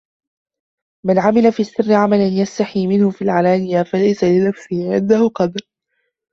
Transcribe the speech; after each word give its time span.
مَنْ 1.05 1.19
عَمِلَ 1.19 1.51
فِي 1.53 1.59
السِّرِّ 1.59 1.93
عَمَلًا 1.93 2.27
يَسْتَحِي 2.27 2.87
مِنْهُ 2.87 3.09
فِي 3.09 3.21
الْعَلَانِيَةِ 3.21 3.83
فَلَيْسَ 3.83 4.23
لِنَفْسِهِ 4.23 4.93
عِنْدَهُ 4.93 5.27
قَدْرٌ 5.27 5.61